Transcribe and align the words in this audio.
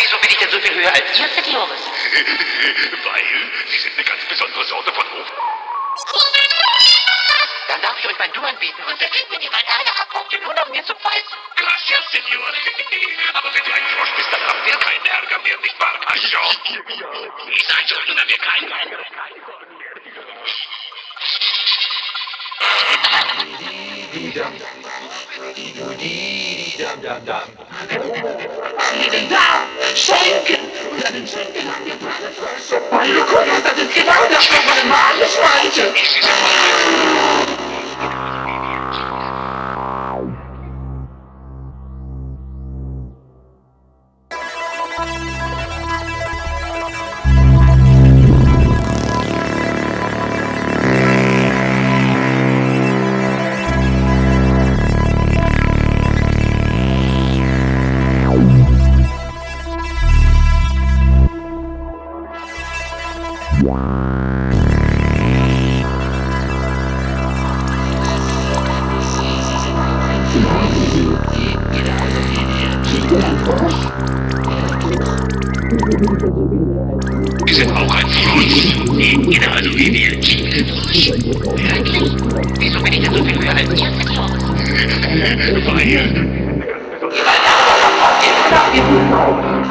Wieso 0.00 0.16
bin 0.18 0.30
ich 0.30 0.38
denn 0.38 0.50
so 0.50 0.58
viel 0.60 0.74
höher 0.74 0.92
als 0.94 1.18
ihr, 1.18 1.28
Seniores? 1.28 1.80
Weil 3.04 3.24
Sie 3.68 3.78
sind 3.78 3.94
eine 3.94 4.04
ganz 4.04 4.24
besondere 4.24 4.64
Sorte 4.64 4.92
von 4.92 5.04
Hof. 5.12 5.28
Dann 7.68 7.82
darf 7.82 7.98
ich 7.98 8.06
euch 8.06 8.18
mein 8.18 8.32
Du 8.32 8.40
anbieten 8.40 8.82
und 8.82 9.00
dann 9.00 9.10
kriegt 9.10 9.30
mir 9.30 9.38
die 9.38 9.50
meine 9.50 9.68
Ärger 9.68 10.00
ab, 10.00 10.08
nur 10.42 10.54
noch 10.54 10.68
mir 10.70 10.84
zu 10.84 10.94
pfeifen. 10.94 11.38
Gracias, 11.54 12.10
Senor. 12.12 12.48
Aber 13.34 13.54
wenn 13.54 13.62
du 13.62 13.72
ein 13.72 13.86
Frosch 13.94 14.10
bist, 14.16 14.32
dann 14.32 14.40
haben 14.40 14.64
wir 14.64 14.76
keinen 14.78 15.04
Ärger 15.04 15.38
mehr, 15.40 15.58
nicht 15.58 15.78
wahr, 15.78 16.00
Pancho? 16.00 16.50
Ihr 16.64 17.64
seid 17.68 17.88
so, 17.88 17.96
dann 18.06 18.20
haben 18.20 18.28
wir 18.28 18.38
keinen 18.38 18.70
Ärger. 18.72 18.98
Schenken! 29.94 30.60
Und 30.92 31.06
an 31.06 31.12
den 31.12 31.26
Schenken 31.26 31.66
haben 31.66 31.84
wir 31.84 31.94
meine 32.90 33.20
Gott, 33.20 33.46
das 33.64 33.78
ist 33.78 33.94
genau 33.94 34.24
das, 34.30 34.48
was 34.50 34.64
meine 34.66 34.88
Mama 34.88 35.10
meinte. 35.42 35.92
Sie. 73.58 73.90
Sie 77.46 77.54
sind 77.54 77.72
auch 77.72 77.94
ein 77.94 78.06
Frosch. 78.06 78.74
Genauso 78.96 79.70
wie 79.76 79.92
wir. 79.92 80.10
Wirklich? 80.10 81.12
Wieso 82.58 82.80
bin 82.80 82.92
ich 82.92 83.00
denn 83.00 83.14
so 83.14 83.24
viel 83.24 83.38
höher 83.38 83.54
als 83.54 83.70
ihr, 83.70 83.90
Seniores? 83.90 84.40
Weil. 85.66 85.98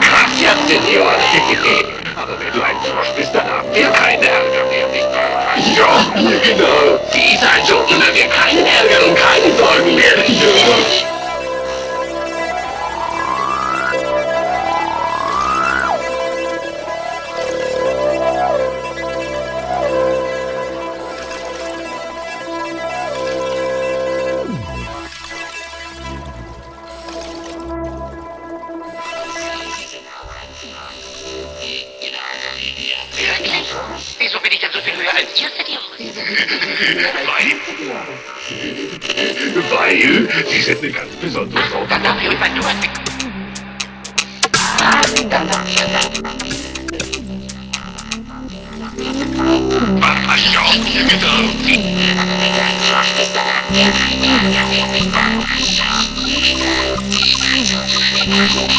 Gracias, 0.00 0.58
Senor. 0.66 1.12
Aber 2.16 2.34
wenn 2.40 2.52
du 2.52 2.60
ein 2.62 2.76
Frosch 2.82 3.12
bist, 3.16 3.32
dann 3.34 3.46
haben 3.46 3.68
wir 3.72 3.90
keinen 3.90 4.22
Ärger 4.22 4.64
mehr, 4.70 4.88
Pancho? 5.58 5.88
Genau. 6.14 6.98
Seid 7.40 7.66
so, 7.66 7.76
dann 7.88 8.02
haben 8.02 8.14
wir 8.14 8.26
keinen 8.26 8.66
Ärger 8.66 9.06
und 9.06 9.14
keine 9.16 9.50
Sorgen 9.56 9.94
mehr. 9.94 10.16
Ja. 10.28 11.17
Wieso 34.18 34.40
bin 34.40 34.52
ich 34.52 34.58
denn 34.60 34.70
so 34.72 34.80
viel 34.80 34.94
höher 34.96 35.14
als 35.14 35.40
ihr, 35.40 35.50
Seniores? 35.50 35.88
Weil. 37.26 37.56
Weil. 39.70 40.28
Sie 40.48 40.62
sind 40.62 40.78
eine 40.82 40.92
ganz 40.92 41.14
besondere 41.16 41.62
Sorte. 41.70 41.88
Dann 41.88 42.02
darf 42.02 42.16
ich 42.22 42.28
euch 42.28 42.38
Du 42.38 42.66
anbieten. 42.66 43.08
Pancho, 50.28 50.64
genau. 51.08 51.38
Und 51.40 51.56
wer 53.70 53.92
seid 53.92 54.18
ihr? 54.24 54.58
Für 58.28 58.77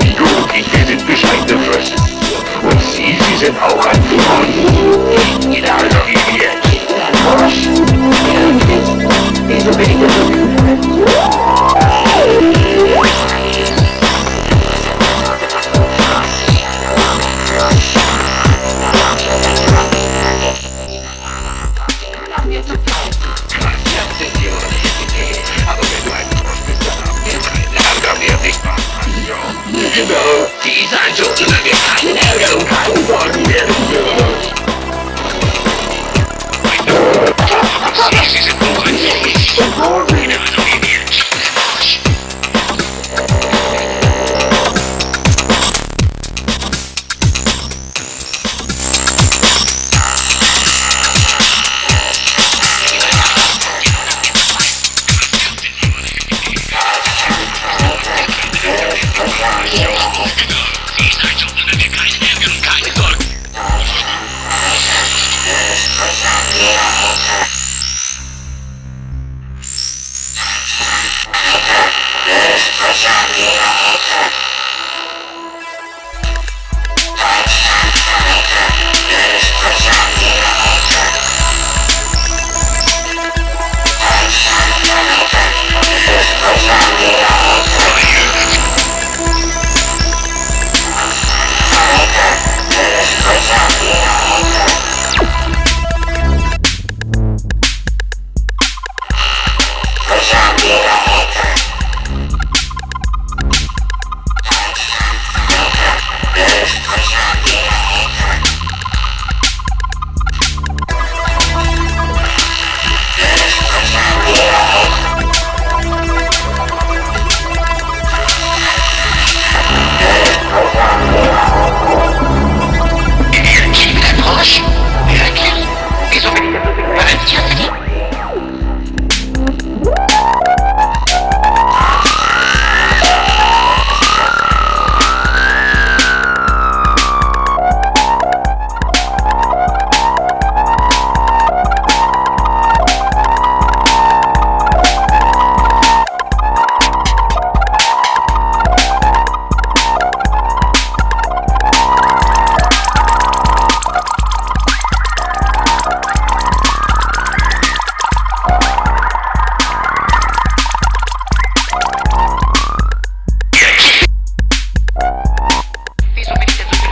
die 0.00 0.07
Frosch? 72.60 73.08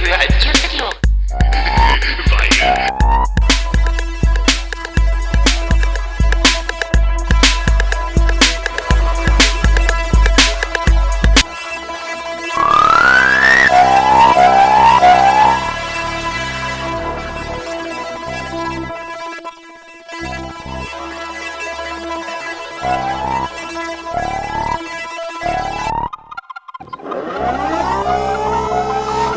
Vergangenheit. 0.06 0.46
Entwicklung. 0.46 3.05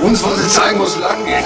Uns 0.01 0.23
wollen 0.23 0.37
sie 0.37 0.47
zeigen, 0.47 0.79
wo 0.79 0.85
es 0.85 0.95
lang 0.95 1.25
geht. 1.25 1.43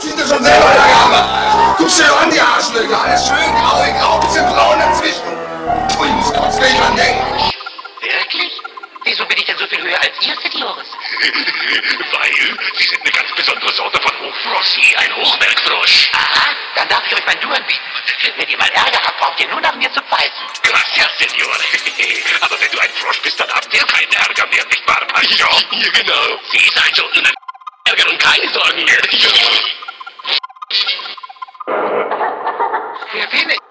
Siehst 0.00 0.18
du 0.18 0.26
schon 0.26 0.42
selber, 0.42 0.70
der 0.74 0.90
Jammer. 0.90 1.74
Guckst 1.78 2.00
dir 2.00 2.08
doch 2.08 2.20
an, 2.20 2.30
die 2.30 2.40
Arschlöcher. 2.40 3.00
Alles 3.00 3.26
schön 3.26 3.54
grau 3.54 3.82
in 3.84 3.94
grau, 3.94 4.18
bisschen 4.18 4.46
braun 4.46 4.78
dazwischen. 4.78 5.22
Ich 5.90 6.12
muss 6.12 6.32
kurz 6.32 6.58
gleich 6.58 6.76
dran 6.76 6.96
denken. 6.96 7.52
Wirklich? 8.00 8.60
Wieso 9.04 9.24
bin 9.26 9.38
ich 9.38 9.44
denn 9.44 9.56
so 9.58 9.66
viel 9.66 9.80
höher 9.80 10.00
als 10.00 10.14
ihr, 10.20 10.34
Horus? 10.64 10.86
Weil 12.12 12.58
Sie 12.76 12.86
sind 12.86 13.00
eine 13.02 13.12
ganz 13.12 13.30
besondere 13.36 13.72
Sorte 13.72 14.00
von 14.02 14.12
Hochfrossi, 14.18 14.96
ein 14.96 15.14
Hochbergfrosch. 15.16 16.10
Aha, 16.12 16.50
dann 16.74 16.88
darf 16.88 17.02
ich 17.06 17.14
euch 17.14 17.26
mein 17.26 17.40
Du 17.40 17.48
anbieten. 17.48 17.80
Wenn 18.36 18.48
ihr 18.48 18.58
mal 18.58 18.68
Ärger 18.68 18.98
habt, 19.04 19.18
braucht 19.18 19.40
ihr 19.40 19.48
nur 19.48 19.60
nach 19.60 19.76
mir 19.76 19.92
zu 19.92 20.00
pfeifen. 20.02 20.42
Gracias, 20.62 21.10
Senor. 21.18 21.54
Aber 22.40 22.60
wenn 22.60 22.70
du 22.70 22.78
ein 22.80 22.90
Frosch 23.00 23.22
bist, 23.22 23.38
dann 23.38 23.50
habt 23.50 23.72
ihr 23.72 23.86
keinen 23.86 24.12
Ärger 24.12 24.46
mehr, 24.48 24.64
nicht 24.66 24.86
wahr, 24.88 25.06
Pancho? 25.06 25.48
Ja, 25.70 25.90
genau. 25.90 26.40
Sie 26.50 26.70
seid 26.74 26.96
schon 26.96 27.24
ein 27.24 27.45
Ärger 27.86 28.10
und 28.10 28.18
keine 28.18 28.48
Sorgen. 28.52 28.84
Wer 33.12 33.26
bin 33.28 33.50
ich? 33.50 33.65